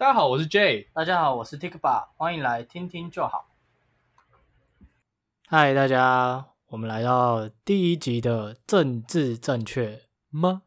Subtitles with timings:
[0.00, 0.88] 大家好，我是 J。
[0.94, 3.50] 大家好，我是 Tikba，欢迎来听听就好。
[5.46, 10.00] 嗨，大家，我们来到第一集的政治正确
[10.30, 10.62] 吗？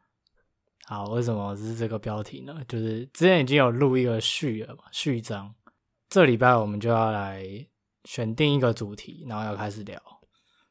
[0.86, 2.62] 好，为什么是这个标题呢？
[2.68, 5.56] 就是之前已经有录一个序了嘛，序章。
[6.08, 7.44] 这礼拜我们就要来
[8.04, 10.00] 选定一个主题，然后要开始聊。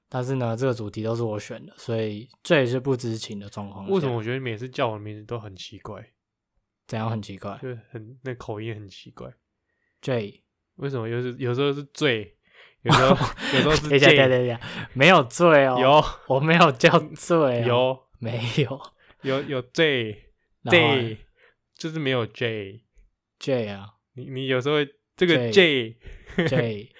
[0.09, 3.91] 但是呢，这个主题都是我选的，所以这也是不知情的状况。
[3.91, 6.12] 为什么我觉得你每次叫我的名字都很奇怪？
[6.87, 7.59] 怎样很奇怪？
[7.63, 9.33] 就是很那口音很奇怪。
[10.01, 10.43] ？J，
[10.77, 11.09] 为什么？
[11.09, 12.37] 有时有时候是醉，
[12.83, 13.09] 有时候
[13.55, 14.61] 有时候是等一下，等一下，J，等一下，
[14.93, 16.05] 没有醉哦，有。
[16.29, 18.03] 我没有叫醉、哦，有。
[18.19, 18.81] 没有。
[19.23, 20.31] 有有 J
[20.63, 21.19] 然后 J，
[21.77, 22.83] 就是没有 J。
[23.39, 23.95] J 啊？
[24.15, 25.97] 你你有时候会这个 J
[26.37, 26.93] J J，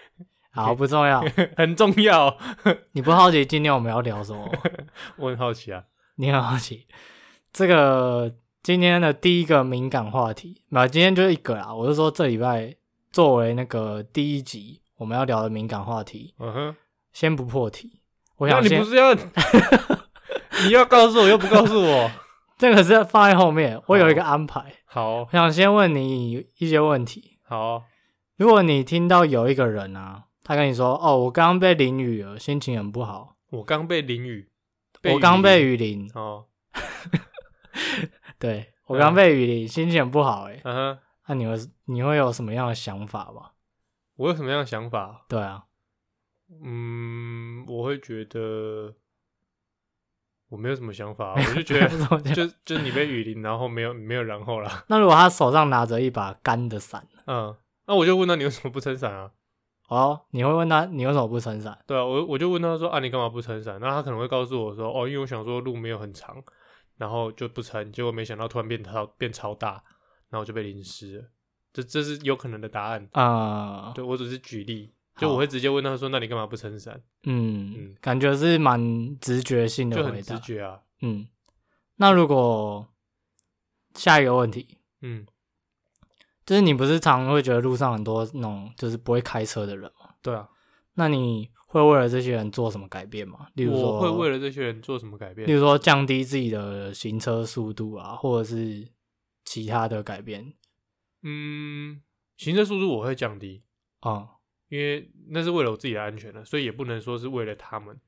[0.53, 1.21] 好不重要。
[1.57, 2.37] 很重要，
[2.93, 4.49] 你不好奇今天我们要聊什么？
[5.17, 5.85] 我很好奇啊。
[6.17, 6.87] 你很好奇。
[7.53, 11.75] 这个今天的第一个敏感话题，那，今天就一个啦。
[11.75, 12.77] 我是说这礼拜
[13.11, 16.77] 作为那个第一集我们要聊的敏感话题，嗯哼，
[17.13, 17.99] 先不破题。
[18.37, 19.13] 我想先你不是要
[20.65, 22.09] 你要告诉我又不告诉我？
[22.57, 24.73] 这个是放在后面，我有一个安排。
[24.85, 27.39] 好我想先问你一些问题。
[27.43, 27.83] 好，
[28.37, 33.35] 如果你听到有一个人啊，他跟你说：“哦，我刚刚被淋雨了，心情很不好。
[33.51, 34.49] 我刚被淋雨，
[35.13, 36.45] 我刚被雨雨淋，哦，
[38.43, 40.99] 对我刚被雨淋，心情很不好。”哎，嗯哼，
[41.29, 41.55] 那你会
[41.85, 43.51] 你会有什么样的想法吗？
[44.17, 45.25] 我有什么样的想法？
[45.29, 45.65] 对啊，
[46.65, 48.95] 嗯，我会觉得
[50.49, 51.89] 我没有什么想法，我就觉得
[52.35, 54.85] 就就是你被雨淋，然后没有没有然后啦。
[54.89, 57.57] 那如果他手上拿着一把干的伞，嗯，
[57.87, 59.31] 那我就问他你为什么不撑伞啊？
[59.89, 61.79] 哦，你会问他你为什么不撑伞？
[61.87, 63.79] 对啊，我我就问他说啊，你干嘛不撑伞？
[63.81, 66.43] 那他可能会告诉我说，哦，因为我想说路没有很长，
[66.97, 69.83] 然后就不撑，结果没想到突然变超变超大，
[70.31, 71.25] 然后就被淋湿了。
[71.73, 73.09] 这这是有可能的答案。
[73.13, 77.03] 啊、对我只是举例，就我会直接问他说，那你干嘛不撑伞？
[77.25, 80.23] 嗯，嗯感觉是蛮直觉性的就很。
[80.23, 80.81] 直觉啊。
[81.01, 81.27] 嗯，
[81.97, 82.87] 那如果
[83.95, 85.27] 下一个问题，嗯，
[86.45, 90.11] 就是你不是常会觉得路上很多那种就是不会开车的人吗？
[90.23, 90.49] 对啊，
[90.95, 93.49] 那你会为了这些人做什么改变吗？
[93.55, 95.53] 例如说，我会为了这些人做什么改变例？
[95.53, 98.89] 如说降低自己的行车速度啊，或者是
[99.45, 100.55] 其他的改变
[101.23, 102.03] 嗯，
[102.37, 103.63] 行车速度我会降低，
[104.01, 104.29] 啊、
[104.69, 108.01] 因为那是为了我自己的安全的，所以也不能说是为了他们。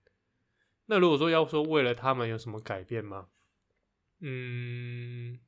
[0.86, 3.28] 那如果说要说为了他们有什么改变吗？
[4.20, 5.38] 嗯，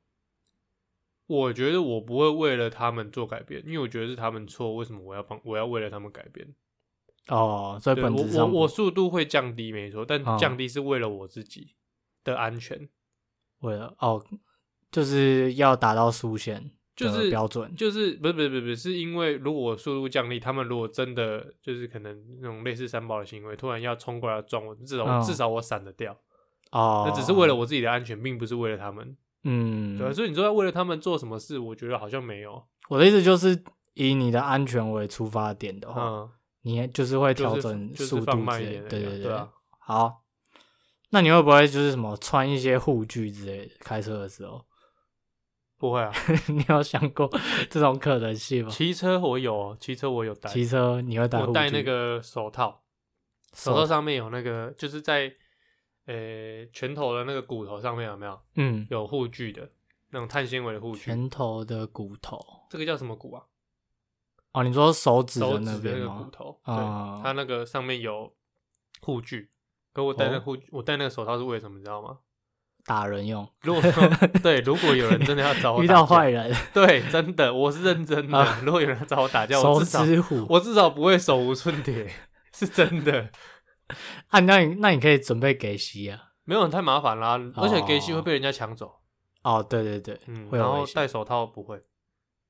[1.27, 6.55] 我觉得我不会为了他们做改变，因为我觉得是他们错，为什么我要帮我要为了他们改变？
[7.27, 11.75] 哦，所以我我本质上我速度会降低没错，但嗯降低是为了我自己
[12.23, 12.87] 的安全。
[13.61, 14.23] 为了哦，
[14.91, 26.17] 就是要达到速限就是标准，就是不是不是不是不是，因为如果我速度降低，他们如果真的就是可能那种类似三宝的行为，突然要冲过来撞我，至少至少我闪得掉。
[26.71, 29.15] 哦，那只是为了我自己的安全，并不是为了他们。
[29.43, 32.61] 嗯，对啊，所以你说要为了他们做什么事，我觉得好像没有。
[32.89, 36.29] 我的意思就是以你的安全为出发点的话，嗯，
[36.61, 39.49] 你就是会调整速度之类的，对对对啊。
[39.79, 40.23] 好，
[41.11, 43.75] 那你会不会就是什么穿一些护具之类的？
[43.79, 44.65] 开车的时候，
[45.77, 46.11] 不会啊。
[46.49, 47.29] 你有想过
[47.69, 48.69] 这种可能性吗？
[48.69, 51.39] 骑车我有哦，骑车我有戴，骑车你会戴？
[51.39, 52.83] 我戴那个手套，
[53.53, 55.33] 手手套上面有那个，就是在
[56.05, 59.69] 呃拳头的那个骨头上面有没有嗯，有护具的
[60.09, 61.03] 那种碳纤维的护具？
[61.03, 62.37] 拳头的骨头
[62.69, 63.43] 这个叫什么骨啊？
[64.57, 66.23] 哦，你说手指手的那指的那个边吗？
[66.23, 68.33] 骨头，啊对，它那个上面有
[69.01, 69.51] 护具。
[69.93, 71.77] 可我戴那哦护，我戴那个手套是为什么？
[71.77, 72.17] 你知道吗？
[72.85, 74.07] 打人用，如果说
[74.41, 78.37] 对，如果有人真的要找我 遇打架到坏人，对，真的，我是认真的。
[78.37, 80.45] 啊如果有人要找我打架，手 我至少指虎。
[80.49, 82.09] 我至少不会手无寸铁，
[82.53, 83.29] 是真的。
[84.29, 86.19] 啊，那你那你可以准备给息啊。
[86.45, 89.01] 没有太麻烦啦，而且给息会哦被人家抢走。
[89.43, 91.83] 哦，对对对，嗯，会有危险然后戴手套不会。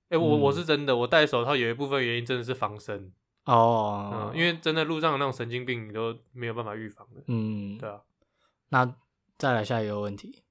[0.09, 3.11] 哎、我我嗯是真的，我戴手套有一部分原因真的是防身。
[3.45, 7.23] 哦嗯，，因为真的路上的那种神经病，你都没有办法预防的。
[7.27, 8.01] 嗯，对啊，
[8.69, 8.95] 那
[9.37, 10.43] 再来下一个问题，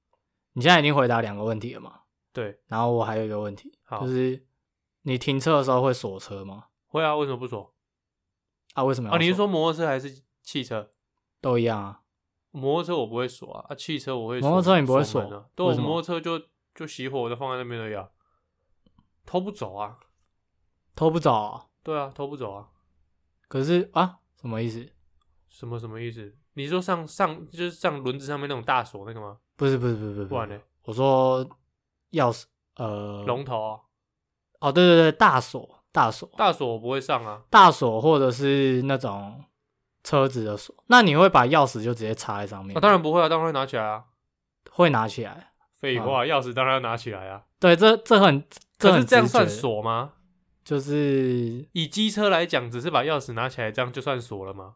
[0.54, 2.00] 你现在已经回答两个问题了嘛？
[2.32, 4.46] 对，然后我还有一个问题，好就是
[5.02, 6.64] 你停车的时候会锁车吗？
[6.86, 7.74] 会啊，为什么不锁？
[8.74, 10.90] 啊，为什么要啊，你是说摩托车还是汽车？
[11.40, 12.00] 都一样啊？
[12.50, 14.48] 摩托车我不会锁啊，啊，汽车我会锁。
[14.48, 15.44] 摩托车你不会锁啊？
[15.54, 16.38] 对，摩托车就
[16.74, 18.08] 就熄火，我就放在那边而已啊，
[19.26, 19.98] 偷不走啊。
[20.94, 22.68] 偷不走啊、对啊，偷不走啊。
[23.48, 24.88] 可是啊，什么意思？
[25.50, 26.34] 什么什么意思？
[26.54, 29.36] 你说上上就是上轮子上面那种大锁那个吗？
[29.56, 30.58] 不是不是不是不是，不然呢？
[30.84, 31.44] 我说
[32.12, 32.44] 钥匙
[32.76, 33.80] 呃龙头啊？
[34.60, 39.44] 哦，对对对，大锁大锁大锁我不会上啊，大锁，或者是那种
[40.02, 42.74] 车子的锁，那你会把钥匙就直接插在上面？
[42.74, 44.04] 啊当然不会啊，当然会拿起来啊。
[44.70, 45.52] 会拿起来。
[45.80, 47.42] 废话，钥匙当然要拿起来啊。
[47.58, 48.44] 对，这这很
[48.78, 49.48] 这是这样算？
[49.48, 50.12] 锁吗？
[50.64, 54.74] 就是以机车来讲，只是把钥匙拿起来，这样就算锁了吗？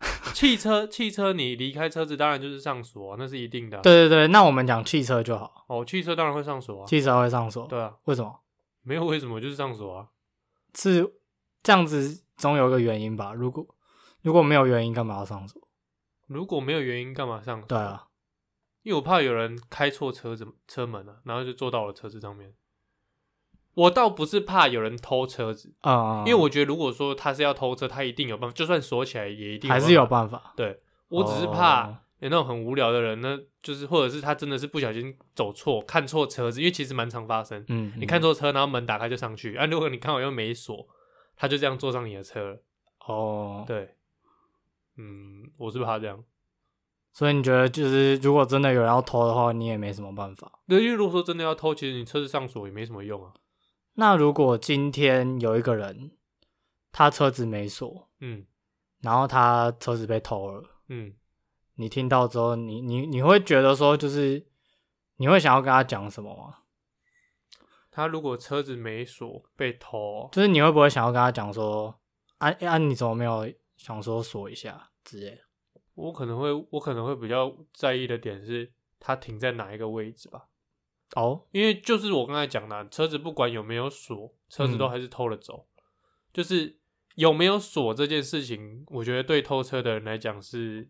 [0.32, 6.86] 汽车，汽车，你离开车子当然就是上锁、啊，那是一定的啊、对对对，那我们讲汽车就好，哦，汽车当然会上锁啊。
[6.86, 7.66] 汽车会上锁。
[7.66, 8.40] 对啊，为什么？
[8.82, 10.06] 没有为什么就是上锁啊。
[10.74, 11.12] 是
[11.62, 13.32] 这样子，总有一个原因吧？
[13.32, 13.66] 如果
[14.22, 15.60] 如果没有原因，干嘛要上锁？
[16.26, 17.66] 如果没有原因，干嘛上锁？
[17.66, 18.06] 对，啊，
[18.88, 22.54] 因为我怕有人开错车子车门啊，然后就坐到我的车子上面。
[23.74, 30.08] 我倒不是怕有人偷车子，嗯，因为我觉得如果说他是要偷车，他一定有办法，就算锁起来也一定还是有法。
[30.08, 30.54] 办法。
[30.56, 37.62] 对我只是怕哦有那种很无聊的人呢，就是或者是他真的是不小心走错，看错车子，因为其实蛮常发生。
[37.68, 40.88] 嗯，你看错车，然后门打开就上去，啊，如果你刚好又没锁，
[41.36, 42.62] 他就这样坐上你的车了。
[43.06, 43.96] 哦，对，
[44.96, 46.24] 嗯，我是怕这样。
[47.12, 50.60] 所以你觉得就是如果真的有人要偷的话，你也没什么办法。
[50.68, 53.32] 对，因为如果说真的要偷，其实你车子上锁也没什么用啊。
[53.94, 56.12] 那如果今天有一个人
[56.92, 58.46] 他车子没锁，嗯
[59.00, 61.14] 然后他车子被偷了，嗯，
[61.74, 64.46] 你听到之后，你你你会觉得说，就是
[65.16, 66.58] 你会想要跟他讲什么吗？
[67.90, 71.98] 他如果车子没锁被偷，就是你会不会想要跟他讲说，
[72.38, 75.42] 啊啊，你怎么没有想说锁一下之类的？
[75.98, 80.46] 我可能会我可能会比较在意的点是它停在哪一个位置吧。
[81.16, 85.66] 哦，因为就是我刚才讲的啊，车子不管有没有锁，车子都嗯还是偷了走。
[86.32, 86.78] 就是
[87.16, 90.88] 有没有锁这件事情，我觉得对偷车的人来讲是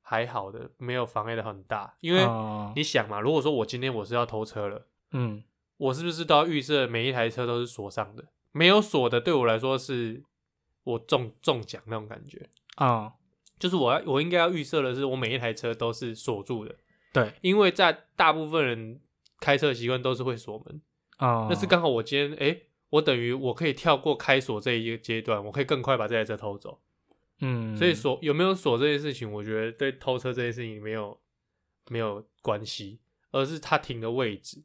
[0.00, 1.96] 还好的，没有妨碍的很大。
[2.00, 5.44] 因为嗯你想嘛，如果说我今天我是要偷车了，嗯
[5.76, 8.24] 我是不是都要预设每一台车都是锁上的？
[8.50, 10.24] 没有锁的，对我来说是
[10.84, 12.48] 我中中奖那种感觉。
[12.80, 13.12] 嗯，
[13.64, 16.76] 就是我要我应该要预设的是，我每一台车都是锁住的，
[17.14, 19.00] 对，因为在大部分人
[19.40, 20.82] 开车习惯都是会锁门。
[21.16, 26.82] 啊，那是刚好我今天哎、诶我等于我可以跳过开锁这一个阶段，我可以更快把这台车偷走。
[27.40, 31.18] 嗯，所以锁有没有锁这件事情，我觉得对偷车这件事情没有
[31.88, 33.00] 没有关系，
[33.30, 34.62] 而是他停的位置，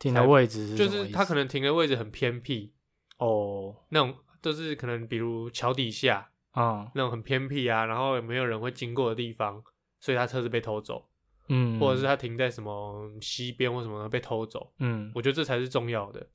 [0.00, 2.72] 停的位置是就是他可能能停的位置很偏僻，
[3.18, 9.62] 哦，那种就是可能比如桥底下嗯那种很偏僻啊，然后也没有人会经过的地方，
[10.00, 11.08] 所以他车子被偷走，
[11.48, 16.26] 嗯，或者是他停在什么溪边或什么的被偷走，嗯，我觉得这才是重要的。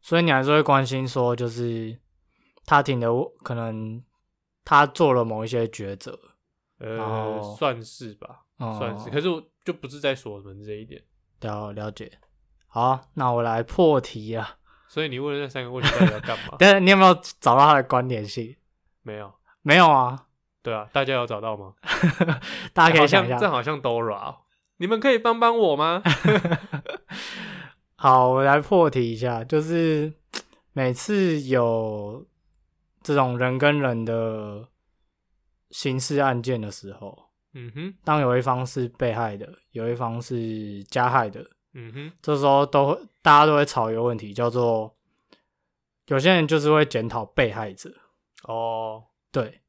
[0.00, 1.98] 所以你还是会关心说，就是
[2.66, 3.08] 他停的
[3.42, 4.02] 可能
[4.64, 6.18] 他做了某一些抉择，
[6.78, 9.10] 呃，哦算是吧，哦算是。
[9.10, 11.02] 可是我就不是在锁门这一点，
[11.40, 12.18] 了了解。
[12.66, 14.58] 好，那我来破题啊。
[14.88, 16.56] 所以你问的那三个问题到底要干嘛？
[16.60, 18.54] 但是你有没有找到他的关联性？
[19.04, 20.26] 没有，没有啊，
[20.62, 21.74] 对啊，大家有找到吗？
[22.74, 23.38] 大家可以想一下。
[23.38, 24.36] 像这好像 Dora，哦
[24.78, 26.02] 你们可以帮帮我吗？
[27.94, 30.12] 好，我来破题一下，就是
[30.72, 32.26] 每次有
[33.02, 34.68] 这种人跟人的
[35.70, 44.96] 刑事案件的时候，嗯哼，当有一方是被害的，有一方是加害的，嗯哼，这时候都会大家都会吵一个问题，叫做
[46.08, 47.90] 有些人就是会检讨被害者。
[48.44, 49.62] 哦，对，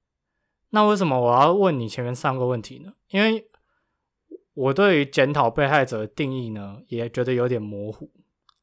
[0.69, 2.93] 那为什么我要问你前面三个问题呢？
[3.09, 3.49] 因为
[4.53, 8.11] 我对于检讨被害者的定义呢，也觉得有点模糊。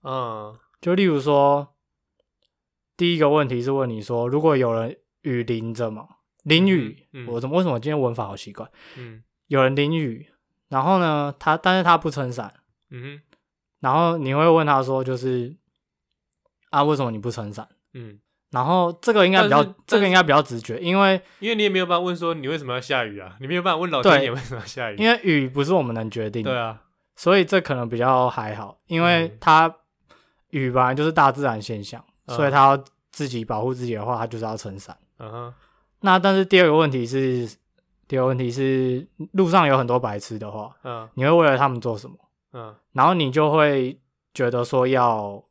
[0.03, 1.75] 嗯就例如说，
[2.97, 6.09] 第一个问题是问你说，如果有人雨淋着嘛，
[6.43, 8.69] 淋雨，嗯嗯我怎么为什么今天文法好奇怪？
[8.97, 10.33] 嗯有人淋雨，
[10.69, 12.53] 然后呢，他但是他不撑伞，
[12.91, 13.23] 嗯哼，
[13.81, 15.57] 然后你会问他说，就是
[16.71, 17.69] 啊，为什么你不撑伞？
[17.93, 18.19] 嗯，
[18.53, 26.81] 然后这个应该比较，这个应该比较直觉，因为因为你也没有办法问说你为什么要下雨啊，你没有办法问老天爷为什么要下雨，因为雨不是我们能决定的，对啊，
[27.17, 29.39] 所以这可能比较还好，因为嗯。
[29.41, 29.75] 它
[30.51, 32.37] 雨本来就是大自然现象，嗯。
[32.37, 34.95] 所以它要自己保护自己的话，它就是要撑伞。
[35.19, 35.55] 嗯哼，
[36.01, 37.49] 那但是第二个问题是，
[38.07, 41.09] 第二个问题是路上有很多白痴的话，嗯。
[41.15, 42.17] 你会为了他们做什么？
[42.53, 43.99] 嗯，然后你就会
[44.35, 45.43] 觉得说要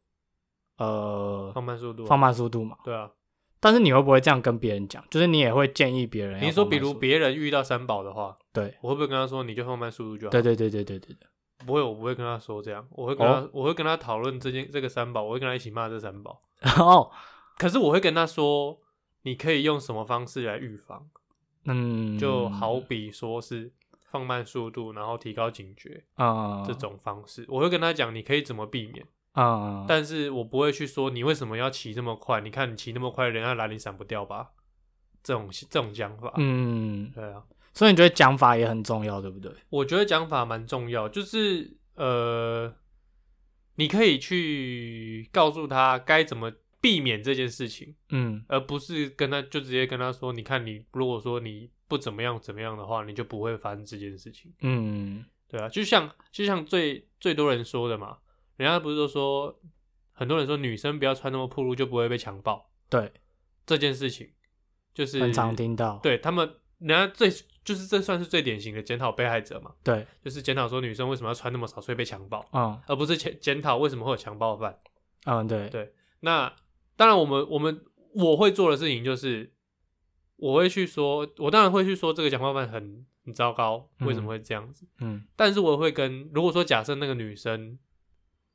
[0.81, 2.77] 呃放慢速度啊，放慢速度嘛。
[2.83, 3.11] 对啊，
[3.59, 5.03] 但是你会不会这样跟别人讲？
[5.09, 6.41] 就是你也会建议别人？
[6.41, 10.31] 你说比如别人遇到三宝的话，对我会不会跟他说你就放慢速度就好？
[10.31, 11.27] 对对对对对对对，
[11.65, 16.41] 不会，我不会跟他说这样，我会跟他，哦我会跟他讨论这件这个三宝，我会跟他一起骂这三宝。
[16.79, 17.11] 哦，
[17.57, 18.79] 可是我会跟他说，
[19.23, 21.07] 你可以用什么方式来预防？
[21.65, 23.71] 嗯，就好比说是
[24.09, 29.05] 放慢速度，然后提高警觉嗯这种方式，我会跟他讲，你可以怎么避免。
[29.33, 32.41] 嗯，但是我不会去说你为什么要骑这么快？
[32.41, 34.51] 你看你骑那么快，人家拦你闪不掉吧？
[35.23, 39.51] 这种这种讲法，嗯，对啊，所以你觉得讲法也很重要，对不对？
[39.69, 42.73] 我觉得讲法蛮重要，就是呃，
[43.75, 54.51] 你可以去告诉他该怎么避免这件事情，嗯而不是跟他就直接跟他说，你看你如果说你不怎么样怎么样的话，你就不会发生这件事情。
[54.61, 58.17] 嗯对啊，就像就像最最多人说的嘛，
[58.61, 59.59] 人家不是都说
[60.11, 63.11] 很多人说女生不要穿那么暴露就不会被强暴对，
[63.65, 64.29] 这件事情，
[64.93, 65.99] 就是很常听到。
[66.03, 67.27] 对他们，人家最
[67.63, 74.77] 就是这算是最典型的检讨被害者嘛，对，就是检讨说女生为什么要穿那么少，所以被强暴，嗯而不是检检讨为什么会有强暴犯。
[75.25, 76.53] 嗯，对对那
[76.95, 79.51] 当然，我们我们我会做的事情就是，
[80.35, 84.85] 我会去说，我当然会去说这个强暴犯很很糟糕，为什么会这样子？
[84.99, 87.79] 嗯但是我会跟，如果说假设那个女生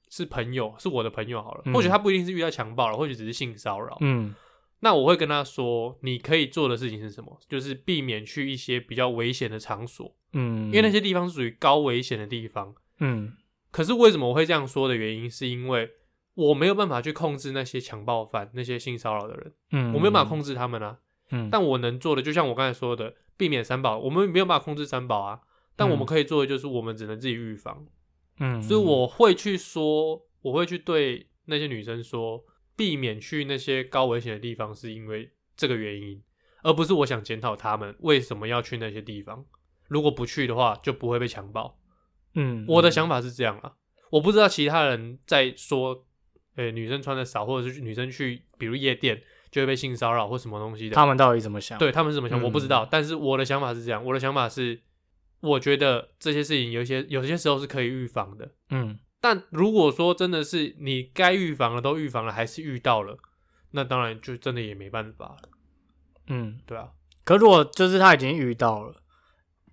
[0.09, 4.35] 是朋友，是我的朋友好了，嗯或许他不一定是遇到强暴了，或许只是性骚扰，嗯
[4.81, 7.39] 那我会跟他说，你可以做的事情是什么？
[7.49, 12.75] 就是避免去一些比较危险的场所，嗯，因为那些地方是属于高危险的地方。
[12.99, 13.33] 嗯
[13.71, 15.91] 可是为什么我会这样说的原因，是因为
[16.35, 20.99] 我没有办法去控制那些强暴犯、那些性骚扰的人，嗯，我没有办法控制他们啊。
[21.31, 25.41] 嗯，但我能做的，就像我刚才说的，避免三宝，我们没有办法控制三宝啊。
[25.75, 27.87] 但我们可以做的就是，我们只能自己预防。
[28.39, 32.45] 嗯，所以我会去说，我会去对那些女生说，
[32.77, 36.23] 避免去那些高危险的地方，是因为这个原因，
[36.63, 39.45] 而不是我想检讨他们为什么要去那些地方。
[39.89, 41.79] 如果不去的话，就不会被强暴。
[42.35, 43.73] 嗯，我的想法是这样啊，
[44.11, 46.05] 我不知道其他人在说，
[46.57, 51.79] 呃、女生穿的少，或者是女生去，比如夜店就会被性骚扰或什么东西的，他们到底怎么想？
[51.79, 52.87] 对他们是怎么想，嗯我不知道。
[52.91, 54.83] 但是我的想法是这样，我的想法是，
[55.41, 58.53] 我觉得这些事情有些有些时候是可以预防的。
[58.71, 63.19] 嗯但如果说真的是你该预防的都预防了，还是遇到了，
[63.73, 65.49] 那当然就真的也没办法了，
[66.29, 66.91] 嗯，对啊。
[67.25, 68.95] 可如果就是他已经遇到了，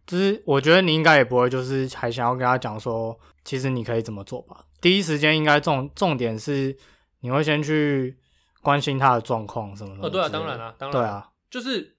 [0.07, 4.65] 就是我觉得你应该也不会就是还想要跟他讲说，其实你可以怎么做吧。
[4.81, 6.75] 第一时间应该重重点是
[7.19, 8.17] 你会先去
[8.61, 10.07] 关心他的状况什么的。
[10.07, 11.95] 哦，对啊，当然啊、当然，对，啊，就是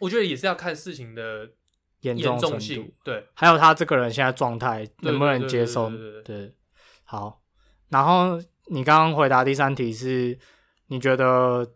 [0.00, 1.48] 我觉得也是要看事情的
[2.04, 5.90] 严严重程度，，对，还有他这个人现在状态能不能接受？
[6.24, 6.54] 对
[7.04, 7.42] 好。
[7.90, 10.36] 然后你刚刚回答第三题是，
[10.88, 11.74] 你觉得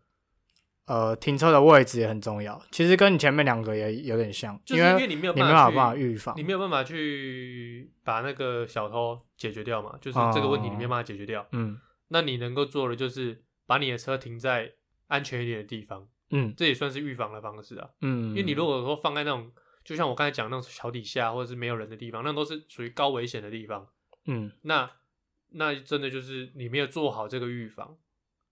[0.86, 11.46] 呃停车的位置也很重要，其实跟你前面两个也有点像，就是因因为你没有你没办法去有办法预防你，没有办法去把那个小偷解决掉嘛，就是这个问题你没有办法解决掉。
[11.52, 14.72] 嗯那你能够做的就是把你的车停在
[15.08, 17.88] 安全一点的地方，嗯这也算是预防的方式啊。
[18.00, 19.52] 嗯，因为你如果说放在那种，
[19.88, 23.88] 就像我刚才讲那种桥底下或者是没有人的地方，那都是属于高危险的地方。
[24.26, 24.90] 嗯那
[25.52, 27.96] 那真的就是你没有做好这个预防，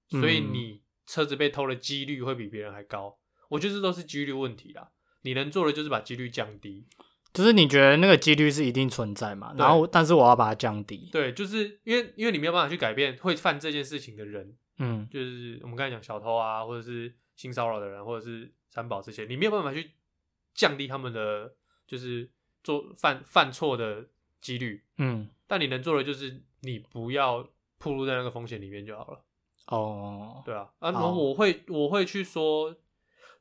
[0.08, 3.18] 所以嗯你车子被偷的几率会比别人还高。
[3.50, 4.92] 我觉得这都是几率问题啦。
[5.20, 6.86] 你能做的就是把几率降低。
[7.34, 19.90] 就是你觉得那个几率是一定存在嘛，然后但是我要把它降低，对，就是因为因为你没有办法去改变会犯这件事情的人，嗯就是我们刚才讲小偷啊，或者是性骚扰的人，或者是三宝这些，你没有办法去
[20.56, 21.54] 降低他们的
[21.86, 22.28] 就是
[22.64, 24.06] 做犯犯错的
[24.40, 24.82] 几率。
[24.98, 27.48] 嗯但你能做的就是你不要
[27.78, 29.24] 暴露在那个风险里面就好了。
[29.66, 32.74] 哦，对啊，啊，然好后我会我会去说，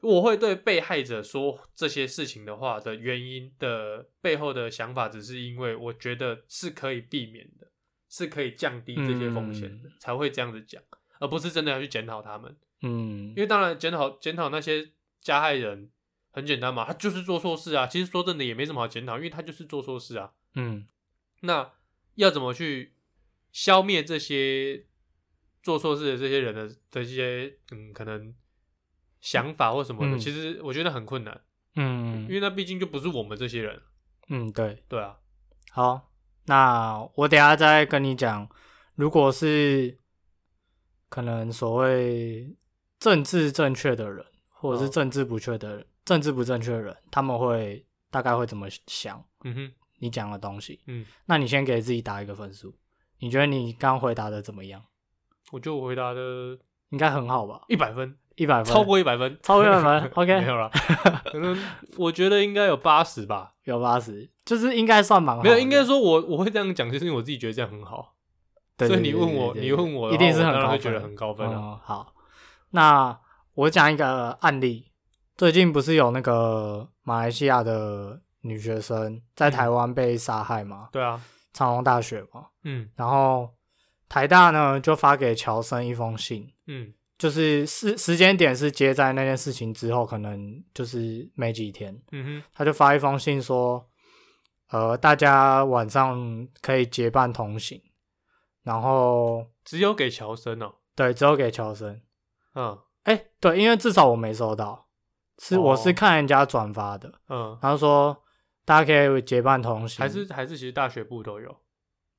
[0.02, 7.68] 我会对被害者说这些事情的话的原因的背后的想法，只是因为我觉得是可以避免的，
[8.10, 10.82] 是可以降低这些风险的，才会这样子讲，
[11.20, 12.56] 而不是真的要去检讨他们。
[12.82, 14.92] 嗯因为当然检讨检讨那些
[15.22, 15.90] 加害人
[16.36, 17.88] 很简单嘛，他就是做错事啊。
[17.88, 20.34] 其实说真的也没什么好检讨，因为他就是做错事啊。
[20.56, 20.86] 嗯
[21.42, 21.72] 那
[22.16, 22.94] 要怎么去
[23.54, 24.86] 消灭这些
[25.64, 28.36] 做错事的这些人的的这些嗯可能
[29.22, 30.18] 想法或什么的？
[30.18, 31.42] 嗯其实我觉得很困难，
[31.76, 33.82] 嗯因为那毕竟就不是我们这些人。
[34.28, 34.84] 嗯对。
[34.90, 35.18] 对啊，
[35.72, 36.12] 好，
[36.46, 38.50] 那我等下再跟你讲，
[38.96, 39.98] 如果是
[41.08, 42.56] 可能所谓
[43.00, 50.80] 政治正确的人，或者是哦政治不确的人，政治不正确的人，他们会大概会怎么想嗯哼，你讲的东西？
[50.88, 52.74] 嗯，那你先给自己打一个分数，
[53.20, 54.84] 你觉得你刚回答的怎么样？
[55.52, 56.58] 我觉得我回答的
[56.90, 57.62] 应该很好吧？
[57.68, 60.70] 一百分，一百分，超过一百分，超过100分， OK 没有了，
[61.32, 61.58] 可能
[61.98, 63.54] 我觉得应该有八十吧。
[63.64, 65.50] 有八十，就是应该算蛮好的。
[65.50, 68.14] 没有，应该说我我会这样讲，就是因为我自己觉得这样很好。
[68.78, 71.56] 对，所以你问我，你问我，一定是很高分，觉得很高分啊。
[71.56, 72.14] 嗯，好，
[72.72, 73.20] 那
[73.56, 74.92] 我讲一个案例，
[75.38, 80.90] 最近不是有那个马来西亚的女学生在台湾被杀害吗？
[80.92, 81.22] 对啊，
[81.54, 82.90] 长隆大学嘛，嗯。
[82.96, 83.54] 然后
[84.08, 86.94] 台大呢就发给乔生一封信，嗯。
[87.18, 93.90] 就是时时间点是接在那件事情之后，可能就是没几天，嗯哼，他就发一封信说，
[94.70, 97.82] 呃，大家晚上可以结伴同行，
[98.64, 102.02] 然后只有给乔生哦，对，只有给乔生。
[102.54, 102.78] 嗯。
[103.04, 104.85] 哎，对，因为至少我没收到，
[105.40, 108.16] 是、我是哦看人家转发的，嗯，然后说
[108.64, 111.56] 大家可以结伴同行，还是还是其实大学部都有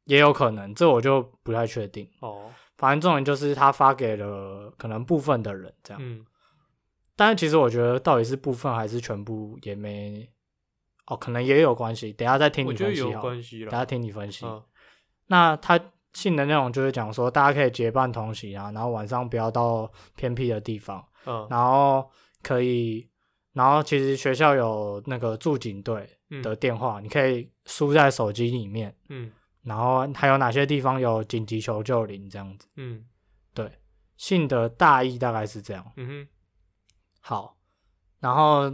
[0.05, 2.09] 也有可能，这我就不太确定。
[2.21, 6.25] 哦，反正重点就是他发给了可能部分的人这样，嗯
[7.19, 10.31] 但是其实我觉得到底是部分还是全部也没，
[11.07, 12.13] 哦，可能也有关系。
[12.13, 14.45] 等一下再听你分析好了，关系了，等一下听你分析。
[14.45, 14.63] 嗯
[15.29, 15.81] 那他
[16.13, 22.09] 信的内容就是讲说，大家可以结伴同行啊，然后晚上不要到偏僻的地方，嗯然后
[22.47, 23.09] 可以，
[23.53, 26.41] 然后其实学校有那个驻警队嗯。
[26.43, 29.33] 的电话，你可以输在手机里面，嗯。
[29.63, 32.69] 然后还有哪些地方有紧急求救铃这样子。
[32.77, 33.05] 嗯。
[33.53, 33.81] 对，
[34.17, 35.85] 信的大意大概是这样。
[35.97, 36.29] 嗯哼，
[37.21, 37.57] 好，
[38.21, 38.71] 然后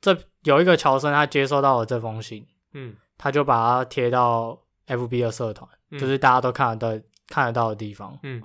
[0.00, 2.96] 这有一个乔生，他接收到了这封信，嗯。
[3.16, 5.98] 他就把它贴到 FB 的社团，嗯。
[5.98, 8.18] 就是大家都看得到看得到的地方。
[8.24, 8.42] 嗯。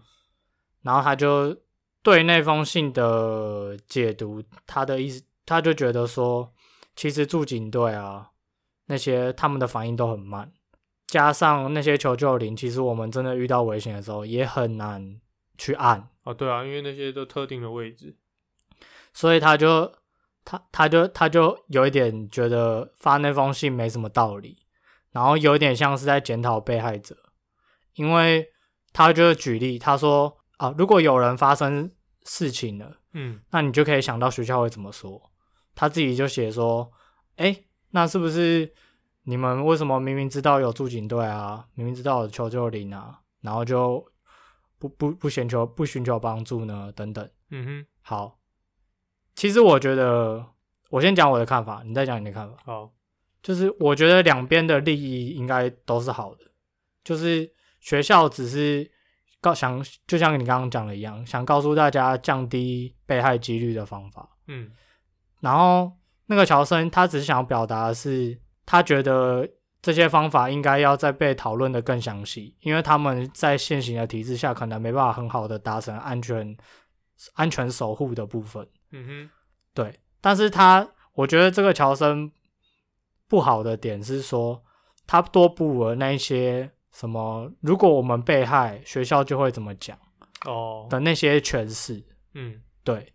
[0.84, 1.58] 然后他就
[2.04, 6.54] 对那封信的解读，他的意思，他就觉得说，
[6.96, 8.32] 其实驻警队啊，
[8.88, 10.52] 那些他们的反应都很慢，
[11.08, 15.22] 加上那些求救铃，其实我们真的遇到危险的时候也很难
[15.58, 18.18] 去按，哦对啊，因为那些都特定的位置，
[19.14, 19.90] 所以他就
[20.44, 24.58] 他他就他就有一点觉得发那封信没什么道理，
[25.12, 27.16] 然后有点像是在检讨被害者，
[27.94, 28.50] 因为
[28.92, 31.92] 他就举例，他说啊，如果有人发生
[32.24, 35.22] 事情了，嗯那你就可以想到学校会怎么说。
[35.76, 36.90] 他自己就写说，
[37.36, 38.74] 哎，那是不是
[39.24, 44.06] 你们为什么明明知道有驻警队啊，明明知道有求救铃啊，然后就
[44.80, 46.90] 不不不寻求不寻求帮助呢？
[46.96, 47.30] 等等。
[47.50, 48.40] 嗯哼，好，
[49.36, 50.46] 其实我觉得，
[50.92, 52.56] 我先讲我的看法，你再讲你的看法。
[52.64, 52.94] 好，
[53.42, 56.46] 就是我觉得两边的利益应该都是好的，
[57.04, 58.90] 就是学校只是
[59.44, 64.30] 告想，就像你刚刚讲的一样，想告诉大家降低被害几率的方法。
[64.48, 64.72] 嗯
[65.42, 65.92] 然后
[66.28, 69.46] 那个乔森他只是想要表达的是，他觉得
[69.82, 76.56] 这些方法应该要再被讨论的更详细，因为他们在现行的体制下可能没办法很好的达成安全
[77.34, 78.66] 安全守护的部分。
[78.92, 79.30] 嗯哼，
[79.74, 82.32] 对，但是他我觉得这个乔森
[83.28, 84.64] 不好的点是说，
[85.06, 89.98] 他多补了那一些什么，如果我们被害，学校就会怎么讲
[90.46, 92.02] 哦，的那些诠释。
[92.36, 93.14] 嗯，对，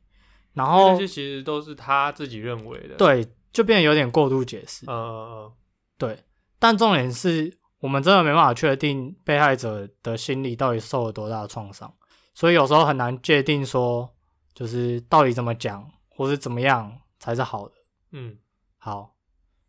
[0.52, 4.84] 然后那些其实都是他自己认为的，，对就变得有点过度解释。
[4.86, 5.52] 嗯嗯
[5.96, 6.24] 对，
[6.58, 11.92] 但重点是我们真的没办法确定被害者的心理到底受了多大的创伤，
[12.34, 14.08] 所以有时候很难界定说，
[14.54, 17.74] 就是到底怎么讲或是怎么样才是好的。
[18.12, 18.36] 嗯
[18.78, 19.14] 好，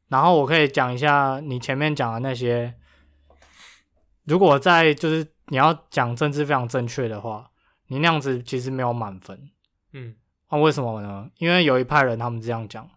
[0.07, 2.73] 然后我可以讲一下你前面讲的那些，
[4.29, 7.49] 如果在就是你要讲政治非常正确的话，
[7.87, 9.49] 你那样子其实没有满分。
[9.93, 10.15] 嗯
[10.51, 11.27] 那、为什么呢？
[11.39, 12.87] 因为有一派人他们这样讲，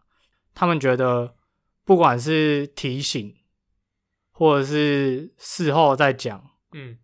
[0.52, 1.34] 他们觉得
[1.84, 3.34] 不管是提醒，
[4.30, 6.98] 或者是事后再讲，嗯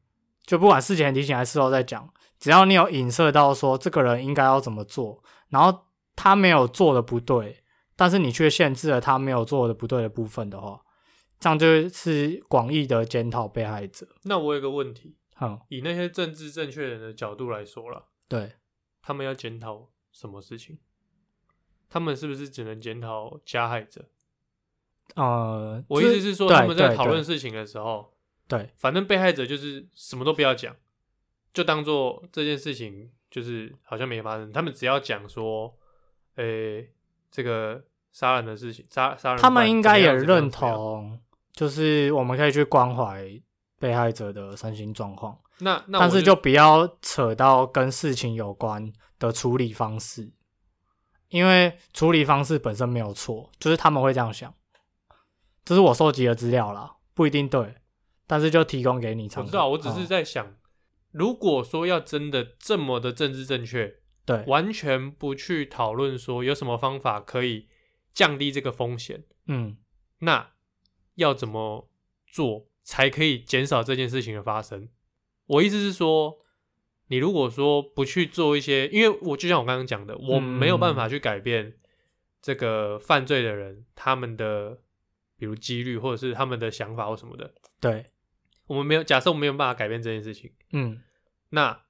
[0.45, 2.07] 就不管事前提醒还是事后再讲，
[2.39, 7.63] 只要你有影射到说这个人应该要怎么做，然后他没有做的不对，
[7.97, 10.81] 但是你却限制了他没有做的不对的部分的话，
[11.39, 14.09] 这样就是广义的检讨被害者。
[14.25, 18.53] 那我有个问题，嗯，以那些政治正确人的角度来说了，对，
[19.03, 20.79] 他们要检讨什么事情？
[21.89, 24.05] 他们是不是只能检讨加害者？
[25.15, 28.13] 呃，我意思是说，他们在讨论事情的时候，
[28.47, 30.77] 对反正被害者就是什么都不要讲，
[31.55, 34.53] 就当做这件事情就是好像没发生。
[34.53, 35.79] 他们只要讲说，
[36.35, 36.93] 诶、
[37.31, 41.19] 这个杀人的事情，杀杀人犯他们应该也认，同，
[41.59, 43.29] 就是我们可以去关怀
[43.81, 50.31] 被害者的身心状况，那那但是就不要扯到跟事情有关的处理方式，
[51.31, 54.55] 因为处理方式本身没有错，就是他们会这样想。
[55.65, 57.75] 这是我收集的资料啦，不一定对，
[58.29, 59.47] 但是就提供给你参考。
[59.47, 60.55] 我知道，我只是嗯在想，
[61.11, 67.69] 如果说要真的这么的政治正确，对完全不去讨论说有什么方法可以
[68.15, 69.77] 降低这个风险，嗯
[70.21, 70.53] 那
[71.19, 71.89] 要怎么
[72.27, 74.89] 做才可以减少这件事情的发生？
[75.47, 76.39] 我意思是说，
[77.09, 81.77] 你如果说不去做一些，因为我就像我刚刚讲的，我没有办法去改变
[82.41, 84.81] 这个犯罪的人他们的，
[85.37, 88.07] 比如几率或者是他们的想法或什么的，对。
[88.67, 91.01] 我们没有假设我们没有办法改变这件事情，嗯。
[91.51, 91.81] 那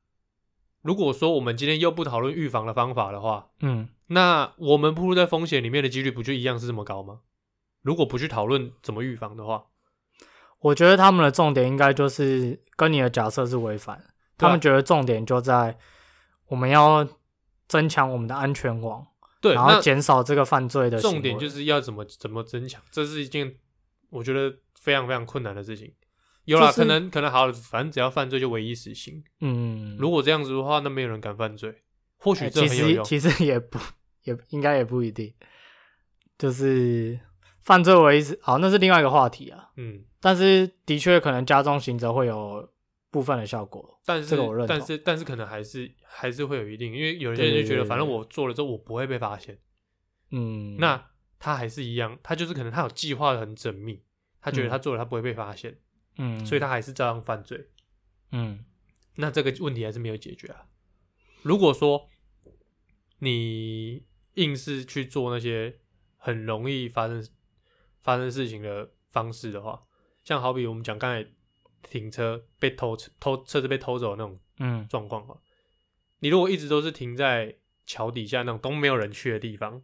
[0.83, 7.23] 如果说我们今天又不讨论预防的方法的话，嗯，那我们暴露在风险里面的几率不就一样是这么高吗？
[7.83, 9.65] 如果不去讨论怎么预防的话，
[10.61, 14.03] 我觉得他们的重点应该就是跟你的假设是违反，
[14.37, 15.79] 他们觉得重点就在
[16.49, 17.07] 我们要
[17.69, 19.07] 增强我们的安全网，
[19.41, 23.57] 对，然后减少这个犯罪的重点就是要怎么怎么增强，这是一件
[24.11, 25.93] 我觉得非常非常困难的事情。
[26.45, 29.23] 有啦，就是可能可能好，反正只要犯罪就唯一死刑。
[29.41, 31.83] 嗯，如果这样子的话，那没有人敢犯罪。
[32.17, 33.05] 或许这很有用。
[33.05, 33.79] 实其实也不
[34.25, 35.33] 也应该也不一定，
[36.39, 37.21] 就是
[37.69, 39.69] 犯罪为是好，那是另外一个话题啊。
[39.77, 42.67] 嗯，但是的确可能加重刑责会有
[43.11, 44.01] 部分的效果。
[44.07, 49.59] 但是这个我认同但是但是可能还是还是会有一定，因为有些人就觉得，反正我做了之后我不会被发现。
[50.31, 54.03] 嗯，那他还是一样，他就是可能他有计划的很缜密，
[54.41, 55.79] 他觉得嗯他做了他不会被发现，
[56.17, 57.69] 嗯，所以他还是照样犯罪。
[58.33, 58.65] 嗯
[59.17, 60.65] 那这个问题还是没有解决啊。
[61.43, 62.09] 如果说
[63.19, 65.81] 你硬是去做那些
[66.17, 67.23] 很容易发生
[68.03, 69.83] 发生事情的方式的话，
[70.25, 71.29] 像好比我们讲刚才
[71.83, 75.41] 停车被偷偷车子被偷走的那种嗯状况哈，
[76.21, 77.57] 你如果一直都是停在
[77.87, 79.83] 桥底下那种都没有人去的地方，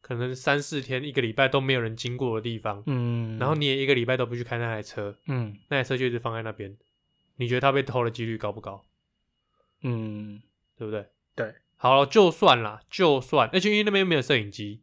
[0.00, 6.76] 可能三四天一个礼拜都没有人经过的地方，嗯，然后你也一个礼拜都不去开那台车，嗯那台车就一直放在那边，
[7.36, 8.84] 你觉得它被偷的几率高不高？
[9.82, 10.42] 嗯
[10.76, 11.06] 对不对？
[11.34, 14.82] 对，好了，就算啦，就算，而且因为那边没有摄影机，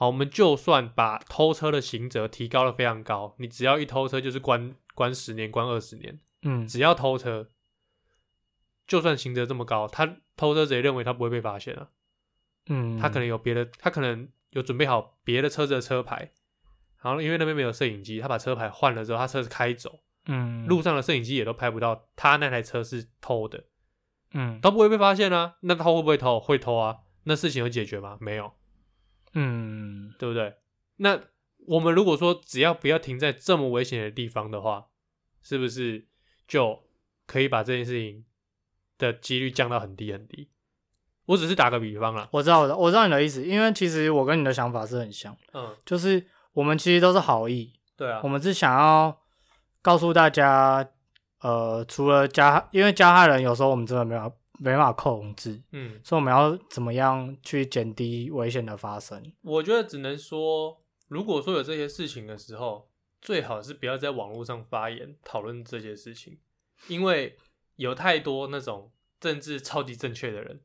[0.00, 7.50] 好，我们就算把偷车的刑责提高的非常高，你只要一偷车就是关关十年，关二十年，嗯只要偷车，
[8.86, 11.90] 就算刑责这么高，他偷车贼认为他不会被发现啊，
[12.70, 16.32] 嗯，他可能有别的，他可能有准备好别的车子的车牌，
[17.02, 23.64] 然后因为那边没有摄影机，他把车牌换了之后，他车子开走，嗯路上的摄影机也都拍不到他那台车是偷的，
[24.32, 25.56] 嗯都不会被发现啊。
[25.60, 26.40] 那他会不会偷？
[26.40, 27.00] 会偷啊。
[27.24, 28.16] 那事情有解决吗？
[28.18, 28.54] 没有，
[29.34, 30.54] 嗯对不对？
[30.96, 31.20] 那
[31.66, 34.86] 我们如果说只要不要停在这么危险的地方的话，
[35.42, 36.06] 是不是
[36.48, 36.82] 就
[37.26, 38.24] 可以把这件事情
[38.98, 40.48] 的几率降到很低很低？
[41.26, 49.16] 我只是打个比方啦，我知道我知道我知道你的意思，因为其实我跟你的想法是很像，嗯，就是我们其实都是好意，对啊我，们是想要
[49.80, 50.88] 告诉大家，
[51.40, 59.32] 呃，除了加，因为加害人有时候我们真的没有没办法控制，嗯，所以我们要怎么样去减低危险的发生？
[59.40, 62.90] 我觉得只能说，如果说有这些事情的时候，
[63.22, 66.36] 最好是不要在网络上发言讨论这些事情，
[66.88, 67.38] 因为
[67.76, 70.60] 有太多那种政治超级正确的人，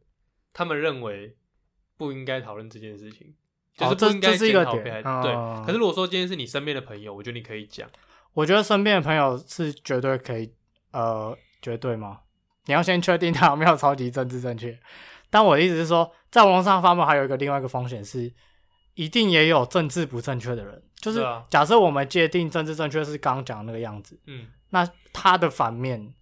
[0.52, 1.38] 他们认为
[1.96, 3.34] 不应该讨论这件事情，
[3.78, 7.90] 就哦是不应该这这是一个检讨被害点对，嗯可是如果说今天是你身边的朋友，我觉得你可以讲。
[8.34, 10.54] 我觉得身边的朋友是绝对可以，
[10.92, 12.20] 呃，绝对吗？
[12.66, 14.78] 你要先确定他有没有超级政治正确。
[15.30, 18.32] 但我的意思是说，在网络上发布还有一个另外一个风险是，
[18.94, 20.82] 一定也有政治不正确的人。
[20.96, 26.14] 就是假设我们界定政治正确是刚刚讲的那个样子，嗯，那它的反面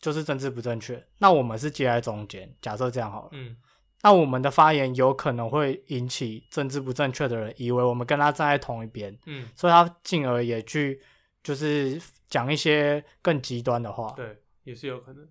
[0.00, 1.02] 就是政治不正确。
[1.18, 3.28] 那我们是接在中间，假设这样好了。
[3.32, 3.56] 嗯，
[4.02, 11.00] 那我们的发言有可能会引起政治不正确的人以为我们跟他站在同一边，嗯，所以他进而也去
[11.42, 14.12] 就是讲一些更极端的话。
[14.14, 15.26] 对，也是有可能。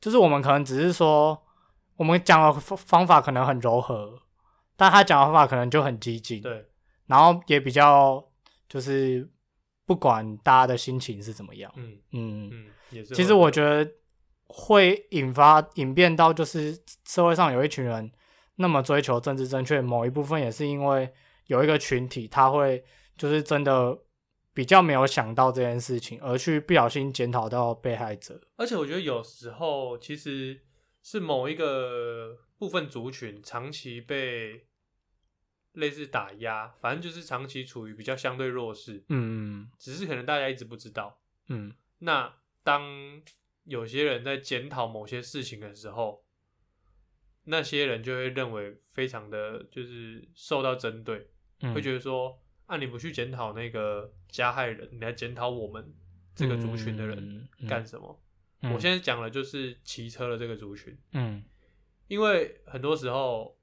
[0.00, 1.40] 就是我们可能只是说，
[1.96, 4.20] 我们讲的方方法可能很柔和，
[4.76, 6.66] 但他讲的方法可能就很激进，对，
[7.06, 8.24] 然后也比较
[8.68, 9.30] 就是
[9.86, 11.72] 不管大家的心情是怎么样。
[11.76, 13.14] 嗯嗯，嗯，也是。
[13.14, 13.88] 其实我觉得
[14.48, 16.76] 会引发演变到，就是
[17.06, 18.10] 社会上有一群人
[18.56, 21.12] 那么追求政治正确，某一部分也是因为
[21.46, 22.82] 有一个群体，他会
[23.16, 23.96] 就是真的
[24.52, 28.40] 比较没有想到这件事情，而去不小心检讨到被害者。
[28.56, 30.60] 而且我觉得有时候其实
[31.02, 34.66] 是某一个部分族群长期被
[35.72, 41.20] 类似打压，反正就是长期处于比较相对弱势，嗯只是可能大家一直不知道。
[41.48, 43.22] 嗯那当
[43.64, 46.24] 有些人在检讨某些事情的时候，
[47.44, 52.38] 那些人就会认为非常的就是受到针对，嗯，会觉得说
[52.70, 55.92] 啊你不去检讨那个加害人，你来检讨我们
[56.36, 58.22] 这个族群的人干什么？
[58.62, 58.72] 嗯。
[58.72, 61.42] 我现在讲的就是骑车的这个族群，嗯。
[62.06, 63.58] 因为很多时候